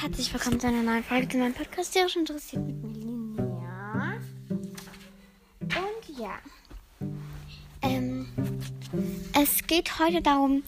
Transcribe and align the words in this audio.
herzlich 0.00 0.32
willkommen 0.32 0.60
zu 0.60 0.68
einer 0.68 0.82
neuen 0.84 1.02
Folge 1.02 1.28
zu 1.28 1.38
meinem 1.38 1.54
Podcast, 1.54 1.92
der 1.96 2.08
schon 2.08 2.20
interessiert 2.20 2.64
mit 2.64 2.80
Melina. 2.84 4.14
Und 5.60 6.18
ja, 6.18 6.38
ähm, 7.82 8.26
es 9.34 9.66
geht 9.66 9.98
heute 9.98 10.22
darum, 10.22 10.62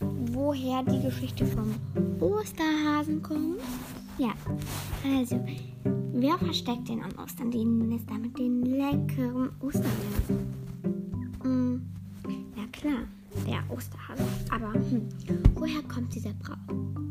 woher 0.00 0.82
die 0.84 1.02
Geschichte 1.02 1.44
vom 1.44 1.74
Osterhasen 2.18 3.22
kommt. 3.22 3.60
Ja, 4.16 4.32
also, 5.04 5.46
wer 5.84 6.38
versteckt 6.38 6.88
den 6.88 7.02
an 7.02 7.12
Ostern? 7.18 7.50
Die 7.50 7.62
Nester 7.62 8.14
mit 8.14 8.38
den 8.38 8.62
leckeren 8.62 9.50
Osterhasen. 9.60 10.54
Mm, 11.44 11.82
ja 12.56 12.66
klar, 12.72 13.06
der 13.46 13.62
Osterhase. 13.68 14.24
Aber 14.50 14.72
hm, 14.72 15.08
woher 15.54 15.82
kommt 15.82 16.14
dieser 16.14 16.32
Brauch? 16.32 17.05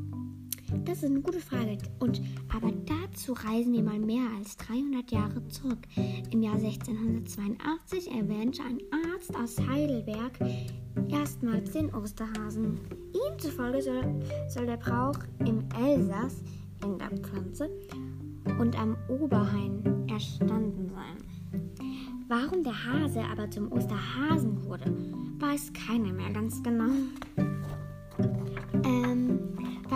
Das 0.86 1.00
ist 1.00 1.06
eine 1.06 1.22
gute 1.22 1.40
Frage. 1.40 1.78
Und 2.00 2.22
aber 2.54 2.72
dazu 2.86 3.34
reisen 3.34 3.74
wir 3.74 3.82
mal 3.82 4.00
mehr 4.00 4.28
als 4.38 4.56
300 4.58 5.12
Jahre 5.12 5.48
zurück. 5.48 5.80
Im 6.32 6.44
Jahr 6.44 6.56
1682 6.56 8.12
erwähnte 8.12 8.62
ein 8.62 8.80
Arzt 8.92 9.36
aus 9.36 9.58
Heidelberg 9.68 10.40
erstmals 11.10 11.72
den 11.72 11.94
Osterhasen. 11.94 12.80
Ihm 13.14 13.40
zufolge 13.40 13.82
soll, 13.82 14.04
soll 14.48 14.68
der 14.68 14.78
Brauch 14.78 15.18
im 15.40 15.68
Elsass 15.84 16.44
in 16.84 17.00
der 17.00 17.10
Pflanze 17.10 17.70
und 18.60 18.80
am 18.80 18.96
Oberhain 19.08 20.08
erstanden 20.08 20.90
sein. 20.90 21.62
Warum 22.28 22.64
der 22.64 22.86
Hase 22.86 23.22
aber 23.32 23.50
zum 23.50 23.72
Osterhasen 23.72 24.64
wurde, 24.66 24.96
weiß 25.40 25.72
keiner 25.74 26.14
mehr 26.14 26.32
ganz 26.32 26.62
genau. 26.62 26.92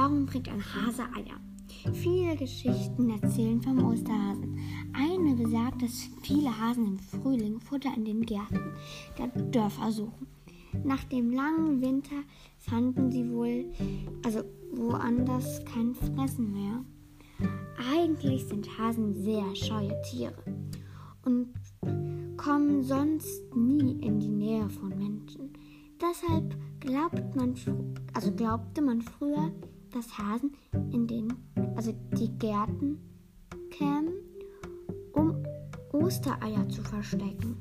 Warum 0.10 0.26
bringt 0.26 0.50
ein 0.50 0.64
Hase 0.74 1.04
Eier? 1.04 1.94
Viele 1.94 2.36
Geschichten 2.36 3.12
erzählen 3.12 3.62
vom 3.62 3.86
Osterhasen. 3.86 4.58
Eine 4.92 5.36
besagt, 5.36 5.84
dass 5.84 6.10
viele 6.24 6.50
Hasen 6.50 6.88
im 6.88 6.98
Frühling 6.98 7.60
Futter 7.60 7.94
in 7.96 8.06
den 8.06 8.24
Gärten 8.24 8.74
der 9.20 9.28
Dörfer 9.28 9.92
suchen. 9.92 10.26
Nach 10.84 11.04
dem 11.04 11.32
langen 11.32 11.80
Winter 11.80 12.24
fanden 12.58 13.12
sie 13.12 13.32
wohl, 13.32 13.66
also 14.26 14.42
woanders 14.72 15.64
kein 15.66 15.94
Fressen 15.94 16.54
mehr. 16.54 16.84
Eigentlich 17.94 18.46
sind 18.46 18.68
Hasen 18.80 19.14
sehr 19.14 19.56
scheue 19.56 19.96
Tiere 20.10 20.44
und 21.24 21.54
kommen 22.36 22.82
sonst 22.82 23.56
nie 23.56 23.92
in 24.02 24.20
die 24.20 24.28
Nähe 24.28 24.68
von 24.72 24.90
Menschen. 24.90 25.54
Deshalb 26.02 26.58
glaubt 26.80 27.36
man, 27.36 27.54
also 28.16 28.32
glaubte 28.32 28.82
man 28.82 29.04
früher, 29.04 29.52
dass 29.92 30.18
Hasen 30.18 30.54
in 30.92 31.08
den, 31.08 31.34
also 31.76 31.94
die 32.18 32.30
Gärten 32.38 33.00
kämen, 33.72 34.14
um 35.14 35.36
Ostereier 35.94 36.68
zu 36.70 36.82
verstecken. 36.82 37.58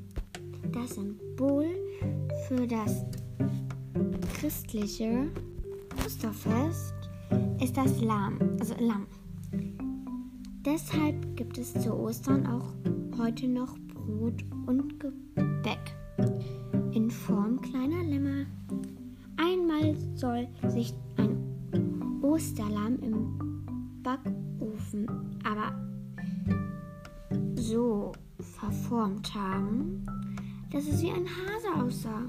Das 0.71 0.95
Symbol 0.95 1.67
für 2.47 2.67
das 2.67 3.05
christliche 4.35 5.27
Osterfest 6.05 6.93
ist 7.61 7.75
das 7.75 8.01
Lamm, 8.01 8.39
also 8.59 8.75
Lamm. 8.79 9.07
Deshalb 10.65 11.35
gibt 11.35 11.57
es 11.57 11.73
zu 11.73 11.93
Ostern 11.93 12.45
auch 12.45 12.73
heute 13.17 13.47
noch 13.47 13.77
Brot 13.93 14.43
und 14.65 14.99
Gebäck 14.99 15.95
in 16.93 17.09
Form 17.09 17.61
kleiner 17.61 18.03
Lämmer. 18.03 18.45
Einmal 19.37 19.95
soll 20.15 20.47
sich 20.67 20.93
Osterlamm 22.29 22.99
im 22.99 24.03
Backofen 24.03 25.07
aber 25.43 25.73
so 27.55 28.11
verformt 28.39 29.33
haben, 29.33 30.05
dass 30.71 30.87
es 30.87 31.01
wie 31.01 31.09
ein 31.09 31.25
Hase 31.25 31.83
aussah. 31.83 32.21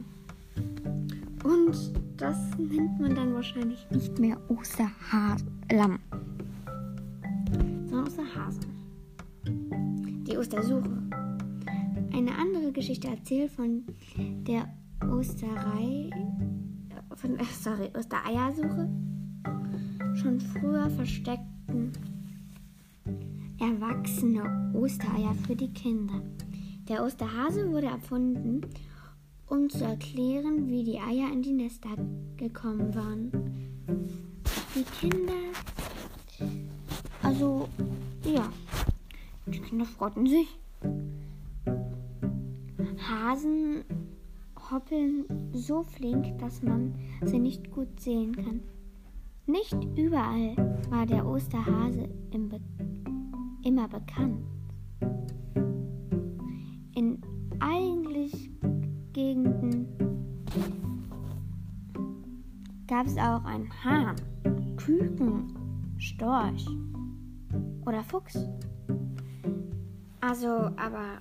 Und 1.45 1.93
das 2.17 2.39
nennt 2.57 2.99
man 2.99 3.15
dann 3.15 3.35
wahrscheinlich 3.35 3.87
nicht 3.91 4.19
mehr 4.19 4.39
Osterlamm, 4.49 5.99
sondern 7.85 8.07
Osterhasen. 8.07 8.71
Die 10.27 10.39
Ostersuche. 10.39 10.99
Eine 12.15 12.39
andere 12.39 12.73
Geschichte 12.73 13.09
erzählt 13.09 13.51
von 13.51 13.85
der 14.17 14.67
Osterei, 15.07 16.09
von, 17.17 17.37
sorry, 17.61 17.91
Ostereiersuche 17.95 18.89
Schon 20.21 20.39
früher 20.39 20.91
versteckten 20.91 21.93
erwachsene 23.59 24.71
Ostereier 24.75 25.35
für 25.47 25.57
die 25.57 25.73
Kinder. 25.73 26.21
Der 26.91 27.03
Osterhase 27.05 27.71
wurde 27.71 27.87
erfunden, 27.87 28.61
um 29.47 29.71
zu 29.71 29.83
erklären, 29.83 30.69
wie 30.69 30.85
die 30.85 30.99
Eier 30.99 31.33
in 31.33 31.41
die 31.41 31.55
Nester 31.55 31.89
gekommen 32.37 32.95
waren. 32.95 33.31
Die 34.75 34.85
Kinder, 35.01 35.33
also 37.23 37.67
ja, 38.23 38.53
die 39.47 39.61
Kinder 39.61 39.87
freuten 39.87 40.27
sich. 40.27 40.49
Hasen 43.09 43.85
hoppeln 44.71 45.25
so 45.55 45.83
flink, 45.83 46.39
dass 46.39 46.63
man 46.63 46.95
sie 47.25 47.39
nicht 47.39 47.71
gut 47.71 47.99
sehen 47.99 48.37
kann. 48.37 48.61
Nicht 49.51 49.77
überall 49.99 50.55
war 50.91 51.07
der 51.07 51.27
Osterhase 51.27 52.09
Be 52.31 52.61
immer 53.65 53.89
bekannt. 53.89 54.47
In 56.95 57.21
eigentlich 57.59 58.49
Gegenden 59.13 59.89
gab 62.87 63.07
es 63.07 63.17
auch 63.17 63.45
einen 63.45 63.69
Hahn, 63.85 64.15
Küken, 64.77 65.53
Storch 65.99 66.69
oder 67.87 68.05
Fuchs. 68.05 68.39
Also, 70.21 70.49
aber 70.49 71.21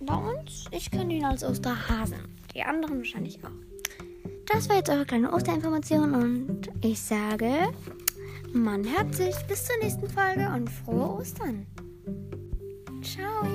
bei 0.00 0.16
uns, 0.16 0.66
ich 0.70 0.90
kenne 0.90 1.14
ihn 1.14 1.24
als 1.24 1.42
Osterhasen. 1.42 2.18
Die 2.54 2.62
anderen 2.62 2.98
wahrscheinlich 2.98 3.42
auch. 3.42 3.73
Das 4.46 4.68
war 4.68 4.76
jetzt 4.76 4.90
eure 4.90 5.06
kleine 5.06 5.32
Osterinformation 5.32 6.14
und 6.14 6.70
ich 6.82 7.00
sage, 7.00 7.68
man 8.52 8.84
hört 8.84 9.14
sich 9.14 9.34
bis 9.48 9.64
zur 9.64 9.76
nächsten 9.82 10.08
Folge 10.08 10.48
und 10.54 10.68
frohe 10.68 11.18
Ostern. 11.18 11.66
Ciao. 13.02 13.46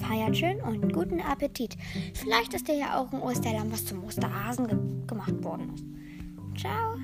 Feiert 0.00 0.36
schön 0.36 0.60
und 0.60 0.92
guten 0.92 1.20
Appetit. 1.20 1.76
Vielleicht 2.14 2.54
ist 2.54 2.68
dir 2.68 2.76
ja 2.76 2.98
auch 2.98 3.12
ein 3.12 3.20
Osterlamm, 3.20 3.70
was 3.70 3.84
zum 3.84 4.04
Osterhasen 4.04 4.66
ge 4.68 4.76
gemacht 5.06 5.42
worden 5.44 5.74
ist. 5.74 6.60
Ciao. 6.60 6.96